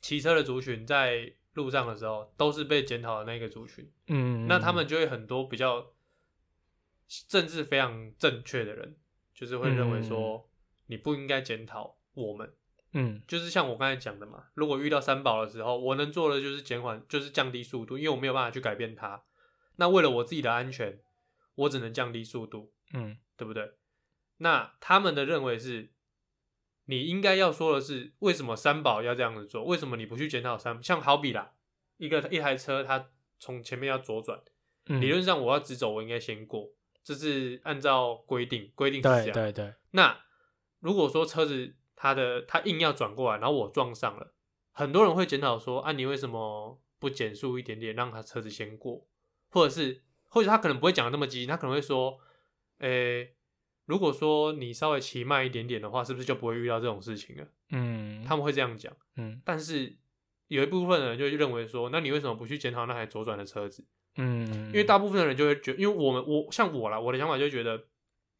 [0.00, 5.92] 骑车的族群在路上的时候都是被检讨的那个族群，嗯，那他们就会很多比较
[7.28, 8.96] 政治非常正确的人，
[9.34, 10.48] 就是会认为说
[10.86, 12.52] 你不应该检讨我们，
[12.94, 19.22] 嗯就是像我刚才讲的嘛，如果遇到三宝的时候，我能做的就是减缓，就是降低速度，因为我没有办法去改变它。
[19.76, 21.00] 那为了我自己的安全，
[21.56, 23.72] 我只能降低速度，嗯对不对？
[24.38, 25.90] 那他们的认为是，
[26.84, 29.64] 你应该要说的是，为什么三宝要这样子做？
[29.64, 30.80] 为什么你不去检讨三？
[30.82, 31.52] 像好比啦，
[31.96, 34.40] 一个一台车，它从前面要左转，
[34.86, 36.70] 嗯理论上我要直走，我应该先过，
[37.02, 39.32] 这是按照规定，规定是这对样。
[39.32, 40.20] 对对，那
[40.78, 44.34] 如果说车子它的他硬要转过来，然后我撞上了，
[44.72, 49.06] 很多人会检讨说啊，你为什么不减速一点点，让他车子先过？
[49.50, 52.18] 或者是或者他可能不会讲的那么激进，他可能会说，
[52.78, 53.34] 诶、
[53.86, 57.46] 如果说你稍微骑慢一点点的话，是不是就不会遇到这种事情了？
[57.70, 59.96] 嗯，他们会这样讲，嗯但是
[60.48, 63.84] 有一部分人就认为说，那你为什么不去检讨那台左转的车子？
[64.16, 67.76] 嗯，因为大部分的人就会觉因为我们我像我啦，我的想法就觉得，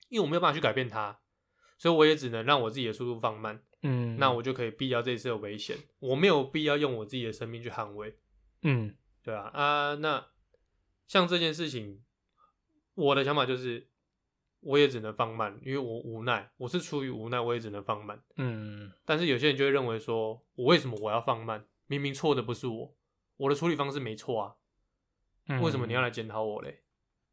[0.09, 1.19] 因为我没有办法去改变它，
[1.85, 5.77] 所以我也只能让我自己的速度放慢，嗯，那我就可以避掉这一次的危险。
[5.99, 8.17] 我没有必要用我自己的生命去捍卫，
[8.63, 10.29] 嗯对啊啊，那
[11.07, 12.03] 像这件事情，
[12.95, 13.87] 我的想法就是，
[14.61, 18.19] 我也只能放慢，因为我无奈，我是出于无奈，我也只能放慢。
[18.37, 21.67] 嗯但是有些人就会认为说，我为什么我要放慢？
[21.87, 22.97] 明明错的不是我，
[23.37, 24.55] 我的处理方式没错啊，
[25.49, 26.81] 嗯，为什么你要来检讨我嘞？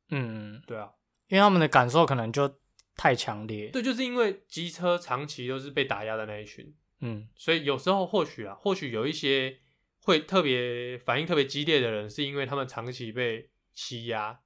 [0.09, 0.91] 嗯，对啊，
[1.29, 2.59] 因为他们的感受可能就
[2.95, 9.57] 太强烈，对，就是因为机车长期都是被打压的那一群，嗯所以有时候或许啊，或许有一些
[10.03, 14.39] 会特别反应特别激烈的人，是因为他们长期被欺压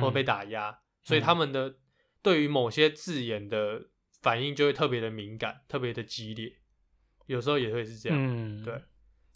[0.00, 1.76] 或被打压，所以他们的
[2.22, 3.88] 对于某些字眼的
[4.22, 6.52] 反应就会特别的敏感，特别的激烈，
[7.26, 8.18] 有时候也会是这样。
[8.18, 8.82] 嗯，对，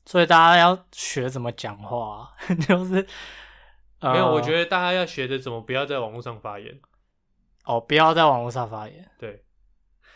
[0.06, 2.32] 所以大家要学怎么讲话，
[2.66, 3.06] 就是、
[4.00, 6.80] 呃、没有，我觉得大家要学着怎么不要在网络上发言。
[7.64, 9.10] 哦，不要在网络上发言。
[9.18, 9.44] 对，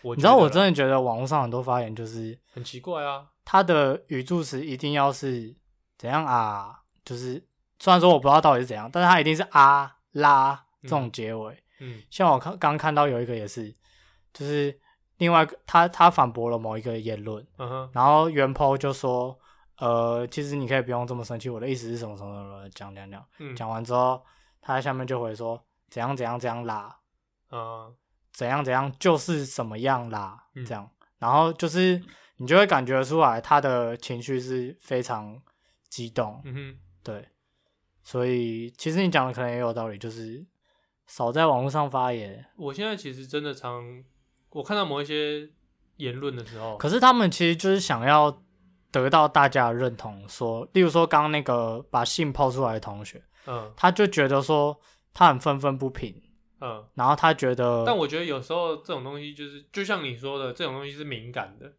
[0.03, 3.27] 我你知道，我真的觉得网络上很多发言就是很奇怪啊。
[3.45, 5.55] 他的语助词一定要是
[5.97, 6.83] 怎样啊？
[7.05, 7.43] 就是
[7.79, 11.63] 虽然说我不知道到底是怎样，但是他一定是啊啦这种结尾。
[11.81, 13.75] 嗯像我看刚看到有一个也是，
[14.33, 14.79] 就是
[15.19, 19.39] 另外他他反驳了某一个言论，嗯哼，然后原 po 就说，
[19.79, 24.23] 呃，其实你可以不用这么生气，我的意思是什么什么什么，讲讲讲，嗯，讲完之后，
[24.61, 25.59] 他在下面就回说
[25.89, 26.99] 怎样怎样怎样啦，
[27.49, 27.89] 啊，
[28.33, 32.03] 怎样怎样就是什么样啦，嗯这样，然后就是
[32.37, 35.41] 你就会感觉出来他的情绪是非常
[35.89, 37.29] 激动，嗯哼，对，
[38.03, 40.47] 所以其实你讲的可能也有道理，就是
[41.07, 42.45] 少在网络上发言。
[42.57, 44.05] 我现在其实真的常，
[44.51, 45.49] 我看到某一些
[45.97, 48.43] 言论的时候，可是他们其实就是想要
[48.93, 54.79] 得到大家的认同，说，例如说刚刚那个把信抛出来的同学，嗯他就觉得说
[55.13, 56.15] 他很愤愤不平，
[56.61, 61.73] 嗯，然后他觉得，但我觉得有时候这种东西就是，就像你说的，这种东西是敏感的，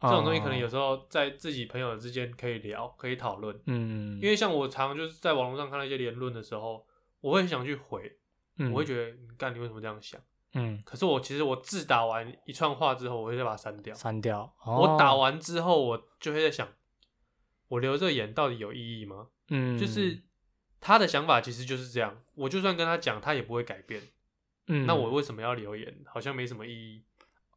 [0.00, 3.58] 这种东西可能有嗯时候在自己朋友之间可以聊，可以讨论。
[3.64, 6.86] 嗯，因为像我常就是在网络上看到一些言论的时候，
[7.20, 8.18] 我会很想去回，
[8.58, 10.20] 嗯我会觉得，你干你为什么这样想？
[10.52, 13.94] 嗯可是我其实我字打完一串话之后，我会再把它删掉。
[13.94, 16.68] 删掉，我打哦，完之后，我就会在想，
[17.68, 19.28] 我留这个言到底有意义吗？
[19.48, 20.22] 嗯，就是
[20.80, 24.02] 他的想法其实就是这样，我就算跟他讲，他也不会改变。
[24.68, 25.94] 嗯，那我为什么要留言？
[26.06, 27.04] 好像没什么意义。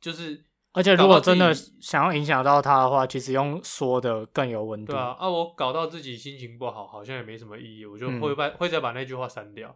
[0.02, 9.76] 就是而且如果真的想要影响到他的话，其实用说的更有温度，对啊，啊，我搞到自己心情不好，好像也没什么意义，我就嗯会把、会再把那句话删掉。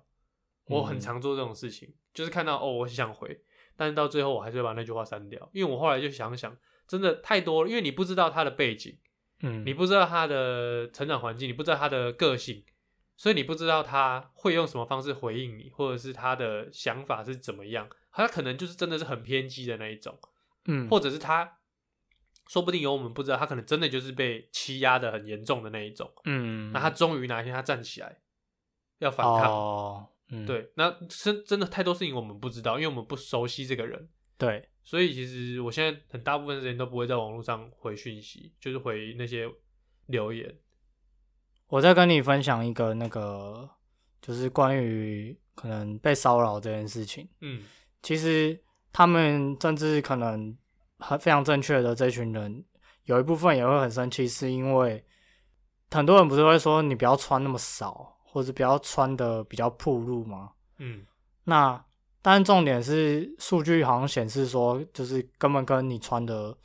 [0.67, 3.37] 我很嗯常做这种事情，就是看到哦，我想回，
[3.75, 6.55] 但是到最后我还是会把那句话删掉，因为我后来就想想，
[6.87, 8.97] 真的太多了，因为你不知道他的背景，
[9.41, 12.63] 嗯，你不知道他的成长环境，你不知道他的个性，
[13.23, 20.19] 所以你不知道他会用什么方式回应你，或者是他的想法是怎么样，他可能就是真的是很偏激的那一种，
[20.65, 21.59] 嗯，或者是他
[22.49, 28.19] 说不定有我们不知道，他可能真的就是被欺压的很严重的那一种，嗯，那他终于哪一天他站起来
[28.97, 34.09] 要反抗，哦，嗯，对，那真真的太多事情我们不知道，因为我们不熟悉这个人。
[34.37, 39.49] 对，所以其实我现在很大部分时间都不会在网络上回讯息，就是回那些
[40.07, 40.53] 留言。
[41.73, 43.67] 我再跟你分享一个那个，
[44.21, 47.27] 就是关于可能被骚扰这件事情。
[47.41, 47.63] 嗯
[48.03, 50.55] 其实他们甚至可能
[50.99, 52.63] 很非常正确的这群人，
[53.05, 55.03] 有一部分也会很生气，是因为
[55.89, 60.51] 很多人不是会说你不要穿那么少，或者不要穿的比较暴露吗？
[60.77, 61.03] 嗯
[61.45, 61.83] 那
[62.21, 66.55] 但重点是数据好像显示说，就是根本跟你穿的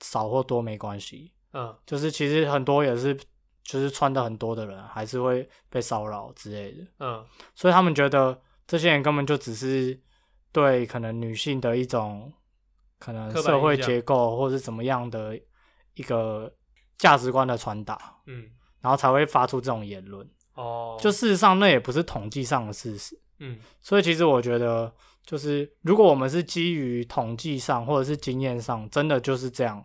[0.00, 3.14] 少或多没关系，嗯就是其实很多也是
[3.68, 6.86] 就是穿的很多的人还是会被骚扰之类的。
[7.00, 7.22] 嗯
[7.54, 10.00] 所以他们觉得这些人根本就只是
[10.50, 12.32] 对可能女性的一种
[12.98, 15.38] 可能社会结构或是怎么样的
[15.92, 16.50] 一个
[16.96, 18.46] 价值观的传达，嗯
[18.80, 20.26] 然后才会发出这种言论。
[20.54, 23.20] 哦，就事实上，那也不是统计上的事实。
[23.40, 24.90] 嗯所以其实我觉得，
[25.26, 29.84] 就是如果我们是基于统计上或者是经验上，真的就是这样，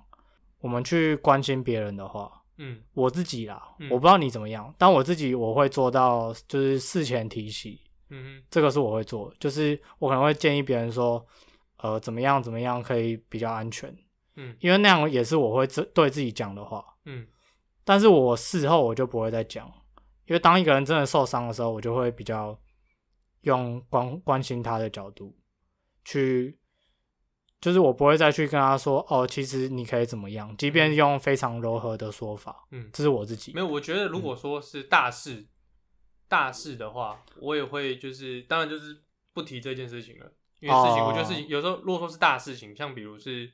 [0.62, 2.82] 我们去关心别人的话，嗯。
[2.94, 3.90] 我自己啦，嗯。
[3.90, 7.78] 我不知道你怎么样，但我自己我会做到，就是事前提醒，
[8.10, 11.26] 嗯这个是我会做，就是我可能会建议别人说，
[11.78, 13.94] 呃，怎么样怎么样可以比较安全，
[14.36, 14.56] 嗯。
[14.60, 17.28] 因为那样也是我会自对自己讲的话，嗯。
[17.84, 19.68] 但是我事后我就不会再讲，
[20.26, 22.58] 因为当一个人真的受伤的时候，我就会比较
[23.42, 25.36] 用关关心他的角度
[26.06, 26.58] 去，
[27.64, 35.46] 就是我不会再去跟他说，哦，其实你可以怎么样，即便用非常柔和的说法，嗯，这是我自己没有，我觉得如果说是大事、
[36.28, 38.98] 大事的话，我也会就是，当然就是
[39.32, 43.50] 不提这件事情了，因为事情，哦我觉得事情有时候如果说是大事情，像比如是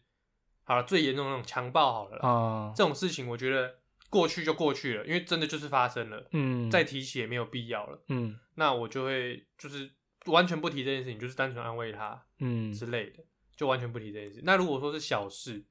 [0.64, 3.76] 好了最严重的那种强暴好了啦，嗯这种事情，我觉得
[4.10, 6.72] 过去就过去了，因为真的就是发生了，嗯。
[6.72, 8.04] 再提起也没有必要了。
[8.08, 8.40] 嗯。
[8.56, 9.92] 那我就会就是
[10.26, 12.74] 完全不提这件事情，就是单纯安慰他嗯。
[12.74, 13.24] 之类的，
[13.60, 14.40] 就完全不提这件事。
[14.42, 15.66] 那如果说是小事，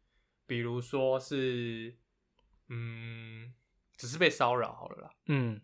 [0.47, 1.97] 比如说是
[2.69, 3.55] 嗯，
[3.97, 5.59] 只是被骚扰好了啦，嗯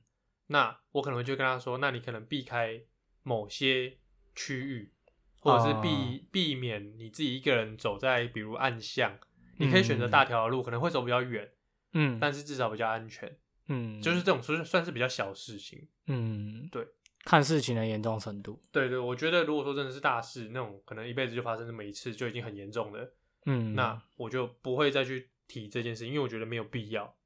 [0.46, 2.82] 那我可能就跟他说，那你可能避开
[3.22, 3.98] 某些
[4.34, 4.94] 区域，
[5.40, 6.20] 或者是避、哦。
[6.32, 9.18] 避免你自己一个人走在比如暗巷，
[9.58, 11.52] 你可以选择大条的路，可能会走比较远，
[11.92, 12.18] 嗯。
[12.18, 13.38] 但是至少比较安全。
[13.68, 15.86] 嗯，就是这种算算是比较小事情。
[16.06, 16.66] 嗯。
[16.72, 16.88] 对，
[17.24, 23.12] 看事情的严重程度，对对，我觉得如果说真的是大事，那种可能一辈子就发生这么一次，就已经很严重了，
[23.46, 27.16] 嗯，那我就不会再去提这件事，因为我觉得没有必要。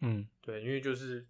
[0.00, 1.26] 嗯，对，因为就是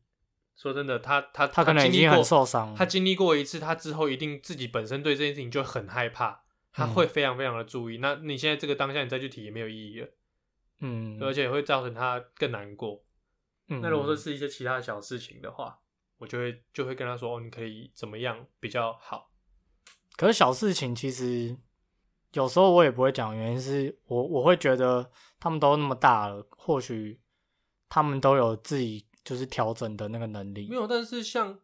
[0.57, 7.99] 说真的，他他他可能已经历过受伤他经历过一次，他之后一定自己本身对这件事情就很害怕，他嗯会非常非常的注意。
[7.99, 10.09] 那你现在这个当下你再去提也没有意义了，
[10.81, 13.03] 嗯，而且会造成他更难过。
[13.69, 15.79] 嗯那如果说是一些其他的小事情的话，
[16.23, 19.33] 我就会就会跟他说，哦，你可以怎么样比较好。
[20.17, 21.57] 可是小事情其实
[22.33, 27.21] 有时候我也不会讲，原因是我我会觉得他们都那么大了，或许
[27.89, 30.69] 他们都有自己就是调整的那个能力。
[30.69, 31.59] 没有，但是像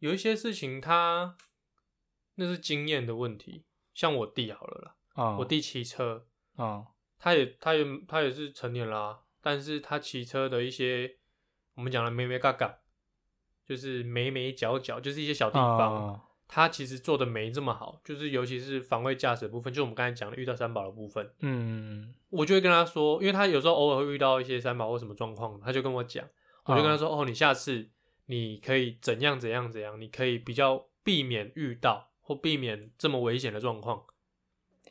[0.00, 1.36] 有一些事情他，
[2.34, 3.64] 那是经验的问题。
[3.94, 6.26] 像我弟好了啦，嗯，我弟骑车，
[6.58, 6.84] 嗯
[7.16, 11.18] 他也他也他也是成年啦、但是他骑车的一些
[11.74, 12.80] 我们讲的咩咩嘎嘎，
[13.66, 26.24] 就是眉眉角角，就是一些小地方，嗯他其实做的没这么好，就是尤其是防卫驾驶的部分，就我们刚才讲的遇到三宝的部分，嗯我就会跟他说，因为他有时候偶尔会遇到一些三宝或什么状况，他就跟我讲，
[26.66, 27.88] 我就跟他说，哦，你下次
[28.26, 34.04] 你可以怎样怎样怎样，你可以比较避免遇到或避免这么危险的状况，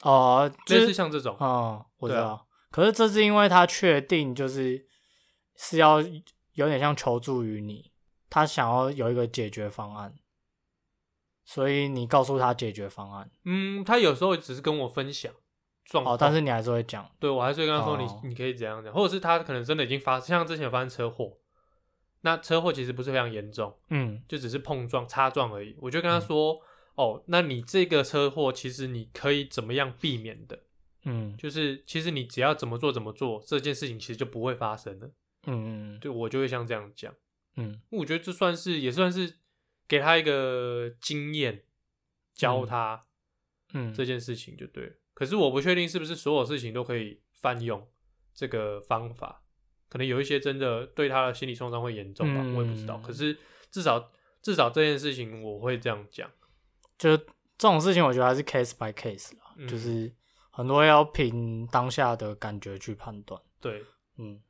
[0.01, 2.47] 哦，就类是似像这种，哦，我知对啊道。
[2.71, 4.87] 可是这是因为他确定就是
[5.55, 6.01] 是要
[6.53, 7.91] 有点像求助于你，
[8.33, 10.15] 他想要有一个解决方案，
[11.45, 13.29] 所以你告诉他解决方案。
[13.43, 15.31] 嗯，他有时候只是跟我分享
[15.85, 17.07] 状况，哦，但是你还是会讲。
[17.19, 21.37] 对我还是会跟他说你、哦你可以怎样讲，或者是他可能真的已经发，像之前有发生车祸，
[22.21, 25.75] 那车祸其实不是非常严重，嗯就只是碰撞、擦撞而已。
[25.79, 26.59] 我就跟他说，
[26.95, 30.57] 哦，那你这个车祸其实你可以怎么样避免的？
[31.05, 35.07] 嗯就是其实你只要怎么做怎么做，这件事情其实就不会发生了。
[35.45, 37.13] 嗯嗯对我就会像这样讲，
[37.55, 37.81] 嗯。
[37.89, 39.37] 我觉得这算是也算是
[39.87, 41.63] 给他一个经验，
[42.33, 43.01] 教他
[43.73, 44.93] 嗯，这件事情就对了。
[45.13, 47.87] 可是我不确定是不是所有事情都可以泛用
[48.33, 49.43] 这个方法，
[49.89, 52.97] 可能有一些真的对他的心理创伤会严重吧，嗯我也不知道。
[52.97, 53.37] 可是
[53.69, 54.11] 至少
[54.41, 56.29] 至少这件事情我会这样讲，
[56.97, 57.25] 就这
[57.59, 59.67] 种事情，我觉得还是 case by case 啦，嗯。
[59.67, 60.11] 就是
[60.49, 63.41] 很多要凭当下的感觉去判断。
[63.59, 63.83] 对，
[64.17, 64.41] 嗯，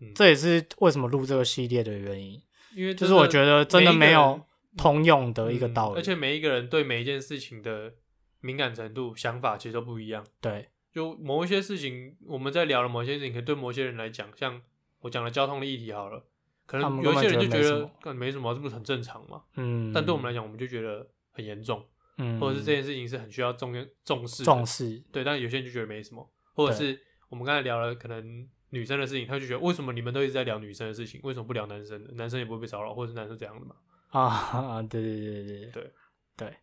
[0.00, 2.40] 嗯这也是为什么录这个系列的原因，
[2.74, 4.40] 因为就是我觉得真的没有
[4.76, 5.96] 通用的一个道理。
[5.96, 7.94] 嗯而且每一个人对每一件事情的
[8.40, 10.24] 敏感程度、想法其实都不一样。
[10.40, 14.60] 对，就某一些事情，我们在聊的某些事情，可能对某些人来讲，像
[15.00, 16.24] 我讲的交通的议题好了，
[16.66, 19.42] 可能有一些人就觉得觉得没什么干没什么，这不是很正常嘛？
[19.56, 21.84] 嗯，但对我们来讲，我们就觉得很严重，
[22.18, 23.72] 嗯，或者是这件事情是很需要重
[24.04, 32.12] 重视重视，对，但有些人就觉得没什么，或者是我们刚才聊了可能女生的事情，他就觉得为什么你们都一直在聊女生的事情，为什么不聊男生的？
[32.14, 33.76] 男生也不会被骚扰，或者是男生这样的嘛？
[34.10, 35.92] 啊，对对对对对对
[36.36, 36.56] 对，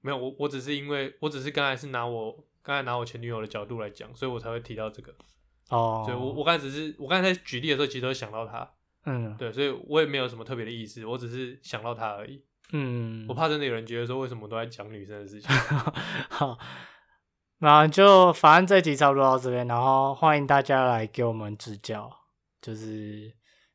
[0.00, 5.14] 没有，我我只是因为我只是刚才是拿我刚才拿我前女友的角度来讲，所以我才会提到这个。
[5.70, 8.70] 哦，所以我我刚才只是我刚才举例的时候，其实都想到他，
[9.06, 12.44] 嗯对，所以我也没有什么特别的意思，我只是想到他而已。
[12.72, 15.50] 嗯，我怕真的有人觉得说，为什么都在讲女生的事情？
[16.28, 16.58] 好，
[17.64, 22.10] 那就反正这集差不多到这边，然后欢迎大家来给我们指教，
[22.60, 23.32] 就是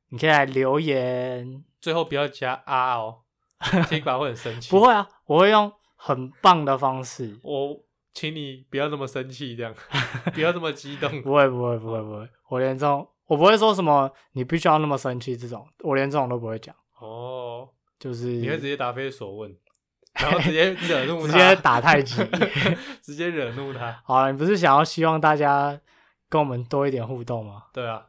[0.09, 3.19] 你可以来留言，最后不要加啊哦，
[3.87, 4.69] 听吧会很生气。
[4.69, 7.81] 不会啊，我会用很棒的方式，我
[8.13, 9.73] 请你不要那么生气，这样。
[10.35, 11.21] 不要这么激动。
[11.21, 19.55] 不会不会不会不会，我连这种我不会说什么你必须要那么生气这种，我连这种都不会讲，哦，就是你会直接答非所问，
[20.21, 22.23] 然后直接惹怒直他，接打太极。
[23.01, 24.01] 直接惹怒他。
[24.03, 25.79] 好了，你不是想要希望大家
[26.29, 27.63] 跟我们多一点互动吗？
[27.73, 28.07] 对啊，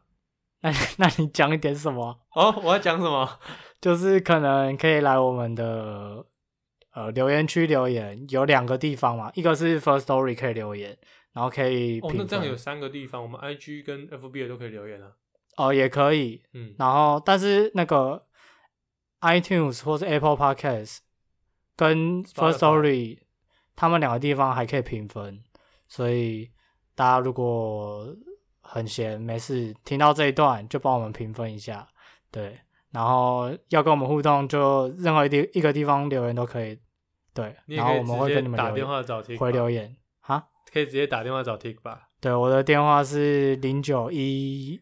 [0.63, 2.19] 那 那你讲一点什么？
[2.35, 3.29] 哦，我要讲什么？
[3.81, 6.25] 就是可能可以来我们的
[6.95, 10.97] 呃留言区留言，有两个地方嘛，一个是 First Story 可以留言，
[11.33, 15.13] 然后可以哦，那这样有三个地方，我们 IG 跟 FB 的都可以留言啊。
[15.57, 18.25] 哦也可以，嗯，然后但是那个
[19.21, 20.99] iTunes 或是 Apple Podcast
[21.79, 23.19] 跟 First Story
[23.77, 25.41] 他们两个地方还可以平分，
[25.87, 26.51] 所以
[26.97, 28.15] 大家如果
[28.61, 31.87] 很闲没事听到这一段，就帮我们评分一下，
[32.33, 32.59] 对，
[32.91, 36.77] 然后要跟我们互动，就任何一地一个地方留言都可以，
[37.33, 40.49] 对，然后我们会跟你们打电话找 Tik 回留言哈。
[40.73, 42.09] 可以直接打电话找 Tik 吧。
[42.21, 44.81] 对，我的电话是零九一。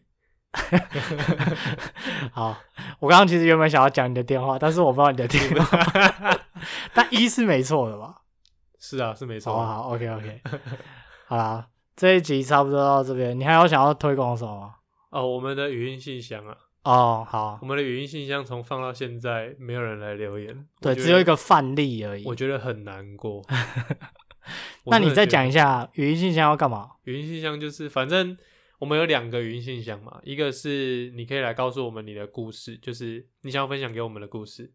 [2.33, 2.57] 好，
[2.99, 5.77] 我刚刚其实原本想要讲你的电话，但是我不知道你的电话，
[6.95, 8.21] 但一是没错的吧？
[8.79, 9.65] 是啊，是没错啊。
[9.65, 10.41] 好好，OK OK，
[11.27, 14.75] 好啦，这一集差不多到这边，你还有想要推广什么吗？
[15.09, 20.67] 哦，我们的语音信箱啊，哦，好我，们的语音信箱从放到现在，没有人来留言。
[20.81, 22.25] 对，只有一个范例而已。
[22.25, 23.41] 我觉得很难过。
[24.85, 26.91] 那你再讲一下语音信箱要干嘛？
[27.03, 28.37] 语音信箱，就是反正
[28.79, 34.71] 我们有两个语音信箱嘛，一个是你可以来告诉我们你的故事，就是你想要分享给我们的故事，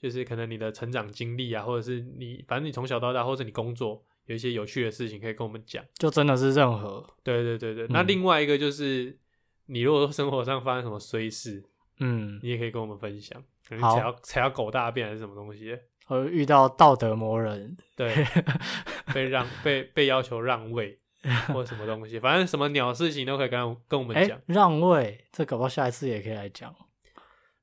[0.00, 5.84] 就是可能你的成长经历啊，或者是你反正你从小到大，或者你工作有一些有趣的事情可以跟我们讲。
[5.94, 8.06] 就真的是任何，对对对对，那嗯。
[8.06, 9.18] 另外一个就是
[9.66, 11.62] 你如果说生活上发生什么衰事，
[12.00, 13.96] 嗯，你也可以跟我们分享，可能好。
[13.96, 15.70] 踩到踩到狗大便还是什么东西。
[15.70, 15.78] 的，
[16.08, 18.14] 呃，遇到道德魔人，对，
[19.12, 20.98] 被让被被要求让位
[21.48, 26.74] 或者什么东西，反正什么鸟事情都可以跟我跟我们哎、讲，让位，这搞不好下一次也可以来讲。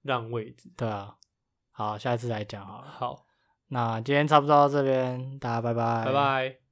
[0.04, 0.70] 让位置。
[0.78, 1.16] 对啊，
[1.78, 2.88] 好，下一次来讲好了。
[2.90, 3.26] 好，
[3.68, 6.65] 那今天差不多到这边，大家拜拜，拜拜。